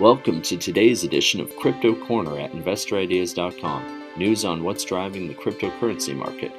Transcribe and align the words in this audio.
Welcome 0.00 0.42
to 0.42 0.56
today's 0.56 1.02
edition 1.02 1.40
of 1.40 1.56
Crypto 1.56 1.92
Corner 1.92 2.38
at 2.38 2.52
InvestorIdeas.com. 2.52 4.04
News 4.16 4.44
on 4.44 4.62
what's 4.62 4.84
driving 4.84 5.26
the 5.26 5.34
cryptocurrency 5.34 6.14
market. 6.14 6.52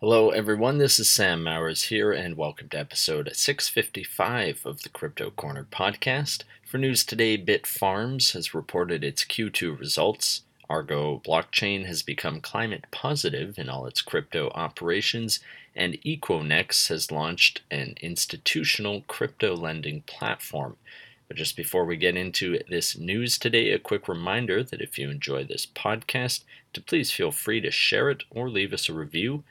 Hello, 0.00 0.30
everyone. 0.30 0.78
This 0.78 0.98
is 0.98 1.10
Sam 1.10 1.44
Mowers 1.44 1.84
here, 1.84 2.10
and 2.10 2.38
welcome 2.38 2.70
to 2.70 2.78
episode 2.78 3.28
655 3.34 4.64
of 4.64 4.80
the 4.80 4.88
Crypto 4.88 5.28
Corner 5.28 5.66
podcast. 5.70 6.44
For 6.66 6.78
news 6.78 7.04
today, 7.04 7.36
Bitfarms 7.36 8.32
has 8.32 8.54
reported 8.54 9.04
its 9.04 9.26
Q2 9.26 9.78
results. 9.78 10.40
Argo 10.68 11.22
blockchain 11.24 11.86
has 11.86 12.02
become 12.02 12.40
climate 12.40 12.86
positive 12.90 13.58
in 13.58 13.68
all 13.68 13.86
its 13.86 14.02
crypto 14.02 14.50
operations, 14.50 15.40
and 15.74 16.00
Eqonex 16.02 16.88
has 16.88 17.12
launched 17.12 17.62
an 17.70 17.94
institutional 18.00 19.02
crypto 19.02 19.54
lending 19.54 20.02
platform. 20.02 20.76
But 21.28 21.36
just 21.36 21.56
before 21.56 21.84
we 21.84 21.96
get 21.96 22.16
into 22.16 22.60
this 22.68 22.96
news 22.96 23.38
today, 23.38 23.70
a 23.70 23.78
quick 23.78 24.08
reminder 24.08 24.62
that 24.62 24.80
if 24.80 24.98
you 24.98 25.10
enjoy 25.10 25.44
this 25.44 25.66
podcast, 25.66 26.44
to 26.72 26.80
please 26.80 27.10
feel 27.10 27.32
free 27.32 27.60
to 27.60 27.70
share 27.70 28.10
it 28.10 28.22
or 28.30 28.48
leave 28.48 28.72
us 28.72 28.88
a 28.88 28.92
review. 28.92 29.44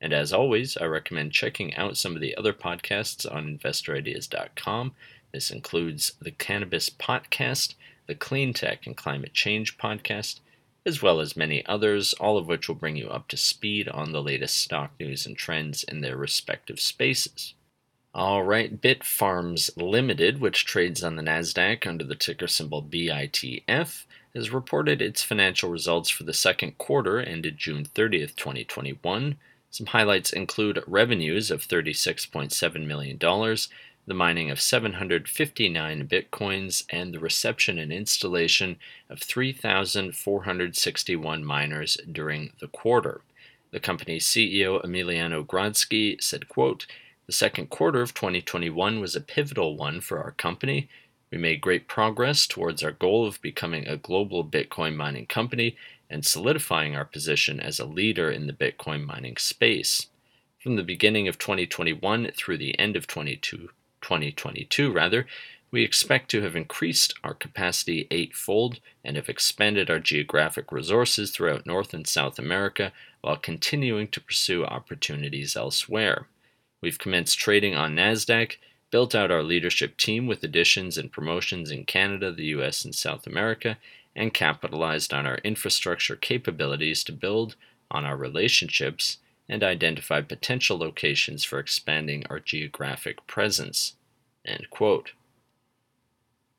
And 0.00 0.12
as 0.12 0.32
always, 0.32 0.76
I 0.76 0.84
recommend 0.84 1.32
checking 1.32 1.74
out 1.74 1.96
some 1.96 2.14
of 2.14 2.20
the 2.20 2.36
other 2.36 2.52
podcasts 2.52 3.30
on 3.30 3.58
investorideas.com. 3.58 4.94
This 5.32 5.50
includes 5.50 6.12
the 6.20 6.32
Cannabis 6.32 6.90
Podcast, 6.90 7.74
the 8.06 8.14
Clean 8.14 8.52
Tech 8.52 8.86
and 8.86 8.96
Climate 8.96 9.32
Change 9.32 9.78
Podcast, 9.78 10.40
as 10.84 11.00
well 11.00 11.20
as 11.20 11.36
many 11.36 11.64
others, 11.66 12.12
all 12.14 12.36
of 12.36 12.46
which 12.46 12.68
will 12.68 12.74
bring 12.74 12.96
you 12.96 13.08
up 13.08 13.28
to 13.28 13.36
speed 13.36 13.88
on 13.88 14.12
the 14.12 14.22
latest 14.22 14.56
stock 14.56 14.92
news 14.98 15.26
and 15.26 15.36
trends 15.36 15.84
in 15.84 16.00
their 16.00 16.16
respective 16.16 16.80
spaces. 16.80 17.54
All 18.14 18.42
right, 18.42 18.80
Bitfarms 18.80 19.70
Limited, 19.76 20.40
which 20.40 20.66
trades 20.66 21.02
on 21.02 21.16
the 21.16 21.22
NASDAQ 21.22 21.86
under 21.86 22.04
the 22.04 22.14
ticker 22.14 22.46
symbol 22.46 22.82
BITF, 22.82 24.04
has 24.34 24.50
reported 24.50 25.00
its 25.00 25.22
financial 25.22 25.70
results 25.70 26.10
for 26.10 26.24
the 26.24 26.34
second 26.34 26.76
quarter 26.78 27.20
ended 27.20 27.56
June 27.56 27.86
30th, 27.86 28.36
2021. 28.36 29.36
Some 29.70 29.86
highlights 29.86 30.32
include 30.32 30.84
revenues 30.86 31.50
of 31.50 31.66
$36.7 31.66 32.86
million, 32.86 33.18
the 34.04 34.14
mining 34.14 34.50
of 34.50 34.60
759 34.60 36.08
bitcoins, 36.08 36.84
and 36.90 37.14
the 37.14 37.20
reception 37.20 37.78
and 37.78 37.92
installation 37.92 38.76
of 39.08 39.20
3,461 39.20 41.44
miners 41.44 41.96
during 42.10 42.52
the 42.58 42.66
quarter. 42.66 43.20
The 43.70 43.78
company's 43.78 44.26
CEO 44.26 44.84
Emiliano 44.84 45.46
Grodzki 45.46 46.20
said, 46.20 46.48
quote, 46.48 46.88
The 47.26 47.32
second 47.32 47.70
quarter 47.70 48.02
of 48.02 48.12
2021 48.12 48.98
was 49.00 49.14
a 49.14 49.20
pivotal 49.20 49.76
one 49.76 50.00
for 50.00 50.20
our 50.22 50.32
company. 50.32 50.88
We 51.30 51.38
made 51.38 51.60
great 51.60 51.86
progress 51.86 52.44
towards 52.46 52.82
our 52.82 52.90
goal 52.90 53.24
of 53.26 53.40
becoming 53.40 53.86
a 53.86 53.96
global 53.96 54.44
Bitcoin 54.44 54.96
mining 54.96 55.26
company 55.26 55.76
and 56.10 56.26
solidifying 56.26 56.94
our 56.94 57.06
position 57.06 57.58
as 57.60 57.78
a 57.78 57.86
leader 57.86 58.30
in 58.30 58.48
the 58.48 58.52
Bitcoin 58.52 59.06
mining 59.06 59.38
space. 59.38 60.08
From 60.58 60.76
the 60.76 60.82
beginning 60.82 61.28
of 61.28 61.38
2021 61.38 62.32
through 62.36 62.58
the 62.58 62.78
end 62.78 62.96
of 62.96 63.06
2022, 64.02 64.92
rather, 64.92 65.26
we 65.70 65.82
expect 65.82 66.30
to 66.30 66.42
have 66.42 66.54
increased 66.54 67.14
our 67.24 67.32
capacity 67.32 68.06
eightfold 68.10 68.78
and 69.02 69.16
have 69.16 69.30
expanded 69.30 69.90
our 69.90 69.98
geographic 69.98 70.70
resources 70.70 71.30
throughout 71.30 71.66
North 71.66 71.94
and 71.94 72.06
South 72.06 72.38
America 72.38 72.92
while 73.22 73.36
continuing 73.36 74.06
to 74.08 74.20
pursue 74.20 74.64
opportunities 74.64 75.56
elsewhere. 75.56 76.26
We've 76.82 76.98
commenced 76.98 77.38
trading 77.38 77.74
on 77.74 77.96
NASDAQ, 77.96 78.56
built 78.90 79.14
out 79.14 79.30
our 79.30 79.42
leadership 79.42 79.96
team 79.96 80.26
with 80.26 80.44
additions 80.44 80.98
and 80.98 81.10
promotions 81.10 81.70
in 81.70 81.84
Canada, 81.84 82.30
the 82.30 82.46
US, 82.56 82.84
and 82.84 82.94
South 82.94 83.26
America, 83.26 83.78
and 84.14 84.34
capitalized 84.34 85.14
on 85.14 85.26
our 85.26 85.38
infrastructure 85.38 86.16
capabilities 86.16 87.02
to 87.04 87.12
build 87.12 87.56
on 87.90 88.04
our 88.04 88.16
relationships 88.16 89.18
and 89.48 89.62
identify 89.62 90.20
potential 90.20 90.78
locations 90.78 91.44
for 91.44 91.58
expanding 91.58 92.24
our 92.28 92.40
geographic 92.40 93.26
presence. 93.26 93.94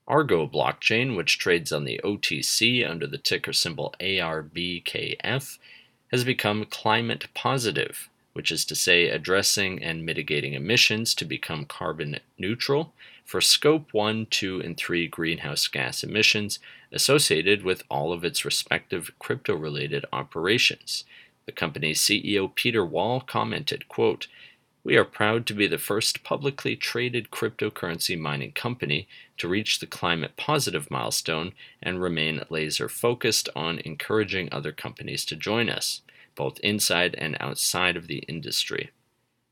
Argo 0.06 0.48
blockchain, 0.48 1.16
which 1.16 1.40
trades 1.40 1.72
on 1.72 1.86
the 1.86 2.00
OTC 2.04 2.88
under 2.88 3.08
the 3.08 3.18
ticker 3.18 3.54
symbol 3.54 3.96
ARBKF, 4.00 5.58
has 6.12 6.24
become 6.24 6.66
climate 6.66 7.28
positive, 7.34 8.10
which 8.34 8.52
is 8.52 8.66
to 8.66 8.76
say, 8.76 9.08
addressing 9.08 9.82
and 9.82 10.06
mitigating 10.06 10.54
emissions 10.54 11.16
to 11.16 11.26
become 11.26 11.66
carbon 11.66 12.20
neutral 12.38 12.94
for 13.24 13.40
Scope 13.40 13.94
1, 13.94 14.28
2, 14.30 14.60
and 14.60 14.76
3 14.76 15.08
greenhouse 15.08 15.68
gas 15.68 16.04
emissions 16.04 16.60
associated 16.92 17.64
with 17.64 17.84
all 17.90 18.12
of 18.12 18.24
its 18.24 18.44
respective 18.44 19.12
crypto 19.20 19.56
related 19.56 20.06
operations. 20.12 21.06
The 21.46 21.52
company's 21.52 22.02
CEO 22.02 22.54
Peter 22.54 22.86
Wall 22.86 23.20
commented, 23.22 23.88
quote, 23.88 24.28
we 24.84 24.98
are 24.98 25.06
proud 25.06 25.46
to 25.48 25.54
be 25.54 25.66
the 25.66 25.78
first 25.78 26.24
publicly 26.24 26.76
traded 26.76 27.32
cryptocurrency 27.32 28.20
mining 28.20 28.52
company 28.52 29.08
to 29.38 29.48
reach 29.48 29.80
the 29.80 29.88
climate 29.88 30.36
positive 30.36 30.92
milestone 30.92 31.54
and 31.82 32.02
remain 32.02 32.44
laser 32.50 32.90
focused 32.90 33.48
on 33.56 33.80
encouraging 33.80 34.50
other 34.52 34.74
companies 34.74 35.24
to 35.26 35.38
join 35.38 35.70
us, 35.70 36.02
both 36.36 36.60
inside 36.60 37.16
and 37.16 37.38
outside 37.40 37.96
of 37.96 38.08
the 38.08 38.20
industry. 38.28 38.92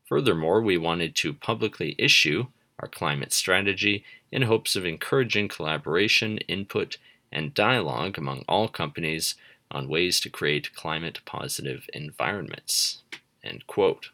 Furthermore, 0.05 0.61
we 0.61 0.77
wanted 0.77 1.15
to 1.15 1.33
publicly 1.33 1.95
issue 1.97 2.47
our 2.79 2.89
climate 2.89 3.31
strategy 3.31 4.03
in 4.33 4.41
hopes 4.41 4.75
of 4.75 4.85
encouraging 4.85 5.47
collaboration, 5.47 6.39
input, 6.39 6.97
and 7.31 7.53
dialogue 7.53 8.17
among 8.17 8.43
all 8.49 8.67
companies 8.67 9.35
on 9.71 9.87
ways 9.87 10.19
to 10.21 10.29
create 10.29 10.75
climate 10.75 11.19
positive 11.25 11.89
environments. 11.93 13.01
End 13.43 13.65
quote. 13.67 14.09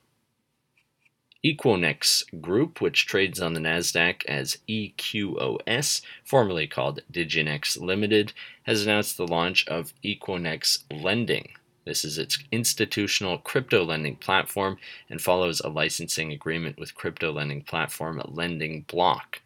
Eqonex 1.46 2.42
Group, 2.42 2.82
which 2.82 3.06
trades 3.06 3.40
on 3.40 3.54
the 3.54 3.60
NASDAQ 3.60 4.26
as 4.26 4.58
EQOS, 4.68 6.02
formerly 6.24 6.68
called 6.68 7.02
Diginex 7.12 7.80
Limited, 7.80 8.34
has 8.64 8.84
announced 8.84 9.18
the 9.18 9.28
launch 9.28 9.68
of 9.68 9.94
Eqonex 10.04 10.84
Lending, 10.92 11.50
this 11.88 12.04
is 12.04 12.18
its 12.18 12.38
institutional 12.52 13.38
crypto 13.38 13.82
lending 13.86 14.18
platform 14.18 14.78
and 15.10 15.22
follows 15.22 15.62
a 15.62 15.70
licensing 15.70 16.34
agreement 16.34 16.78
with 16.78 16.96
crypto 16.96 17.32
lending 17.32 17.62
platform 17.62 18.22
Lending 18.26 18.82
Block. 18.82 19.42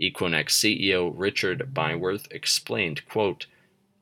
Eqonex 0.00 0.48
CEO 0.48 1.12
Richard 1.14 1.72
Byworth 1.72 2.26
explained, 2.32 3.06
quote, 3.08 3.46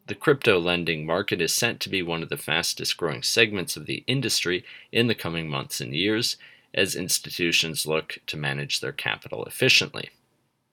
the 0.07 0.15
crypto 0.15 0.59
lending 0.59 1.05
market 1.05 1.41
is 1.41 1.55
set 1.55 1.81
to 1.81 1.89
be 1.89 2.03
one 2.03 2.23
of 2.23 2.29
the 2.29 2.37
fastest 2.37 2.97
growing 2.97 3.23
segments 3.23 3.77
of 3.77 3.87
the 3.87 4.05
industry 4.07 4.65
in 4.93 5.09
the 5.09 5.15
coming 5.15 5.49
months 5.49 5.81
and 5.81 5.95
years 5.95 6.37
as 6.73 6.95
institutions 6.95 7.87
look 7.87 8.19
to 8.27 8.37
manage 8.37 8.81
their 8.81 8.93
capital 8.93 9.45
efficiently. 9.45 10.11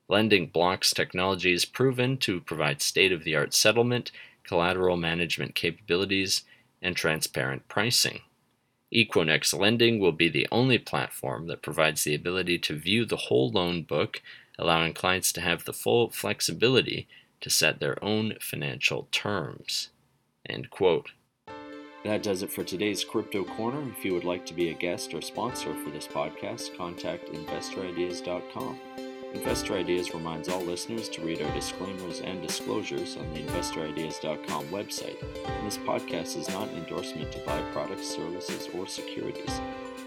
Lending 0.08 0.46
Block's 0.46 0.92
technology 0.92 1.52
is 1.52 1.64
proven 1.64 2.16
to 2.18 2.40
provide 2.40 2.82
state 2.82 3.10
of 3.10 3.24
the 3.24 3.34
art 3.34 3.54
settlement, 3.54 4.12
collateral 4.44 4.96
management 4.96 5.54
capabilities, 5.54 6.42
and 6.82 6.94
transparent 6.94 7.66
pricing. 7.66 8.20
Eqonex 8.94 9.58
Lending 9.58 9.98
will 9.98 10.12
be 10.12 10.28
the 10.28 10.46
only 10.52 10.78
platform 10.78 11.46
that 11.48 11.62
provides 11.62 12.04
the 12.04 12.14
ability 12.14 12.58
to 12.58 12.78
view 12.78 13.04
the 13.04 13.16
whole 13.16 13.50
loan 13.50 13.82
book, 13.82 14.22
allowing 14.58 14.92
clients 14.92 15.32
to 15.32 15.40
have 15.40 15.64
the 15.64 15.72
full 15.72 16.10
flexibility 16.10 17.08
to 17.44 17.50
set 17.50 17.78
their 17.78 18.02
own 18.02 18.32
financial 18.40 19.06
terms. 19.12 19.90
End 20.48 20.70
quote. 20.70 21.10
That 22.02 22.22
does 22.22 22.42
it 22.42 22.50
for 22.50 22.64
today's 22.64 23.04
Crypto 23.04 23.44
Corner. 23.44 23.86
If 23.90 24.02
you 24.02 24.14
would 24.14 24.24
like 24.24 24.46
to 24.46 24.54
be 24.54 24.70
a 24.70 24.74
guest 24.74 25.12
or 25.12 25.20
sponsor 25.20 25.74
for 25.74 25.90
this 25.90 26.08
podcast, 26.08 26.74
contact 26.74 27.30
investorideas.com. 27.30 28.78
Investor 29.34 29.74
Ideas 29.74 30.14
reminds 30.14 30.48
all 30.48 30.62
listeners 30.62 31.10
to 31.10 31.20
read 31.20 31.42
our 31.42 31.52
disclaimers 31.52 32.22
and 32.22 32.40
disclosures 32.40 33.18
on 33.18 33.30
the 33.34 33.40
investorideas.com 33.40 34.64
website, 34.68 35.22
and 35.46 35.66
this 35.66 35.76
podcast 35.76 36.38
is 36.38 36.48
not 36.48 36.68
an 36.70 36.78
endorsement 36.78 37.30
to 37.32 37.40
buy 37.40 37.60
products, 37.72 38.06
services, 38.06 38.70
or 38.74 38.86
securities. 38.86 39.60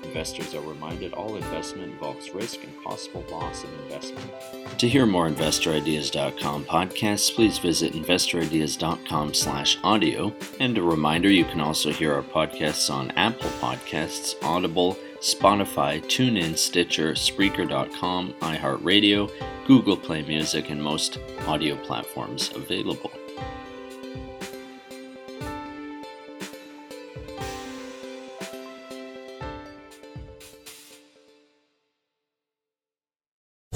Investors 0.07 0.55
are 0.55 0.61
reminded 0.61 1.13
all 1.13 1.35
investment 1.35 1.91
involves 1.91 2.33
risk 2.33 2.63
and 2.63 2.83
possible 2.83 3.23
loss 3.29 3.63
of 3.63 3.69
investment. 3.83 4.25
To 4.79 4.87
hear 4.87 5.05
more 5.05 5.29
InvestorIdeas.com 5.29 6.65
podcasts, 6.65 7.33
please 7.33 7.57
visit 7.57 7.93
InvestorIdeas.com 7.93 9.33
slash 9.33 9.77
audio. 9.83 10.33
And 10.59 10.77
a 10.77 10.81
reminder, 10.81 11.29
you 11.29 11.45
can 11.45 11.61
also 11.61 11.91
hear 11.91 12.13
our 12.13 12.21
podcasts 12.21 12.93
on 12.93 13.11
Apple 13.11 13.49
Podcasts, 13.59 14.35
Audible, 14.43 14.97
Spotify, 15.19 16.01
TuneIn, 16.03 16.57
Stitcher, 16.57 17.13
Spreaker.com, 17.13 18.33
iHeartRadio, 18.41 19.31
Google 19.65 19.97
Play 19.97 20.23
Music, 20.23 20.69
and 20.69 20.81
most 20.81 21.19
audio 21.47 21.75
platforms 21.75 22.51
available. 22.55 23.11